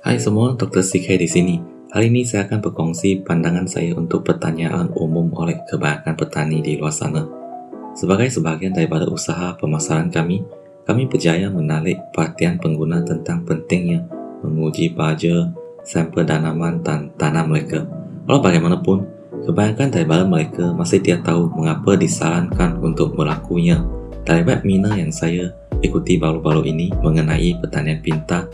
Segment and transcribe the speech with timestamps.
[0.00, 0.80] Hai semua, Dr.
[0.80, 1.56] CK di sini.
[1.92, 6.88] Hari ini saya akan berkongsi pandangan saya untuk pertanyaan umum oleh kebanyakan petani di luar
[6.88, 7.28] sana.
[7.92, 10.40] Sebagai sebahagian daripada usaha pemasaran kami,
[10.88, 14.08] kami berjaya menarik perhatian pengguna tentang pentingnya
[14.40, 15.52] menguji baja,
[15.84, 17.84] sampel tanaman dan tanam mereka.
[18.24, 19.04] Walau bagaimanapun,
[19.44, 23.84] kebanyakan daripada mereka masih tidak tahu mengapa disarankan untuk melakukannya.
[24.24, 25.52] Dari webinar yang saya
[25.84, 28.48] ikuti baru-baru ini mengenai pertanian pintar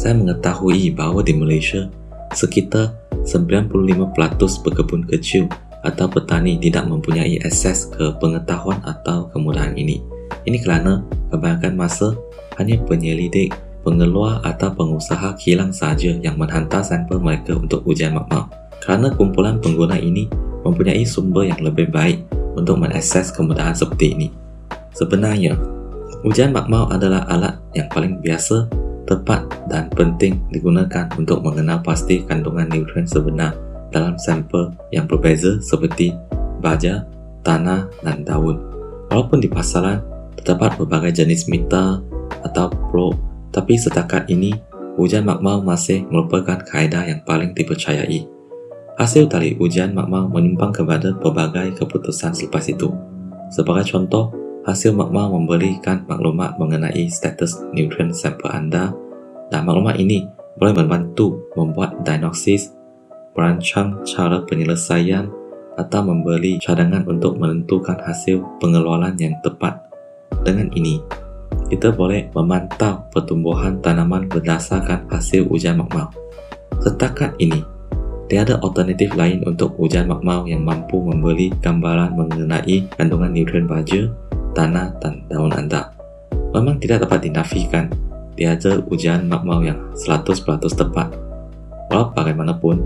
[0.00, 1.84] saya mengetahui bahawa di Malaysia,
[2.32, 2.96] sekitar
[3.28, 4.16] 95%
[4.64, 5.44] berkebun kecil
[5.84, 10.00] atau petani tidak mempunyai akses ke pengetahuan atau kemudahan ini.
[10.48, 12.16] Ini kerana kebanyakan masa
[12.56, 13.52] hanya penyelidik,
[13.84, 18.48] pengeluar atau pengusaha kilang sahaja yang menghantar sampel mereka untuk ujian makmal.
[18.80, 20.32] Kerana kumpulan pengguna ini
[20.64, 22.24] mempunyai sumber yang lebih baik
[22.56, 24.28] untuk mengakses kemudahan seperti ini.
[24.96, 25.60] Sebenarnya,
[26.24, 28.79] ujian makmal adalah alat yang paling biasa
[29.10, 33.58] tepat dan penting digunakan untuk mengenal pasti kandungan nutrien sebenar
[33.90, 36.14] dalam sampel yang berbeza seperti
[36.62, 37.02] baja,
[37.42, 38.62] tanah dan daun.
[39.10, 39.98] Walaupun di pasaran
[40.38, 41.98] terdapat berbagai jenis meter
[42.46, 43.18] atau probe,
[43.50, 44.54] tapi setakat ini
[44.94, 48.30] ujian makmal masih merupakan kaedah yang paling dipercayai.
[48.94, 52.94] Hasil dari ujian makmal menyimpang kepada berbagai keputusan selepas itu.
[53.50, 54.30] Sebagai contoh,
[54.70, 58.94] hasil makmal memberikan maklumat mengenai status nutrien sampel anda
[59.50, 62.70] dan maklumat ini boleh membantu membuat diagnosis,
[63.34, 65.26] merancang cara penyelesaian
[65.74, 69.82] atau memberi cadangan untuk menentukan hasil pengeluaran yang tepat.
[70.46, 71.02] Dengan ini,
[71.66, 76.14] kita boleh memantau pertumbuhan tanaman berdasarkan hasil ujian makmal.
[76.78, 77.66] Setakat ini,
[78.30, 84.06] tiada alternatif lain untuk ujian makmal yang mampu memberi gambaran mengenai kandungan nutrien baja,
[84.52, 85.92] tanah dan daun anda.
[86.50, 87.90] Memang tidak dapat dinafikan
[88.34, 90.32] tiada ujian makmal yang 100%
[90.72, 91.12] tepat.
[91.90, 92.80] Walau bagaimanapun,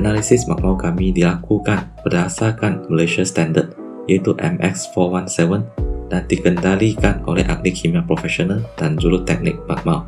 [0.00, 3.72] analisis makmal kami dilakukan berdasarkan Malaysia Standard
[4.10, 5.62] iaitu MX417
[6.06, 10.06] dan dikendalikan oleh ahli kimia profesional dan juru teknik makmal.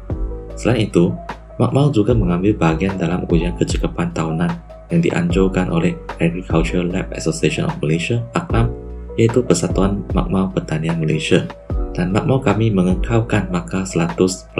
[0.54, 1.10] Selain itu,
[1.58, 4.50] makmal juga mengambil bahagian dalam ujian kecekapan tahunan
[4.88, 8.72] yang dianjurkan oleh Agricultural Lab Association of Malaysia (ACLAM)
[9.18, 11.44] iaitu Persatuan Makmal Pertanian Malaysia
[11.92, 14.54] dan makmal kami mengekalkan markah 100%.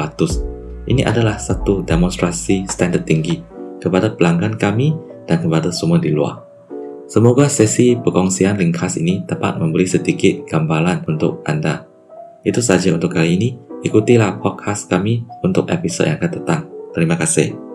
[0.91, 3.39] Ini adalah satu demonstrasi standard tinggi
[3.79, 4.99] kepada pelanggan kami
[5.31, 6.43] dan kepada semua di luar.
[7.07, 11.87] Semoga sesi perkongsian ringkas ini dapat memberi sedikit gambaran untuk anda.
[12.43, 13.51] Itu saja untuk kali ini.
[13.79, 16.63] Ikutilah podcast kami untuk episod yang akan datang.
[16.91, 17.68] Terima kasih.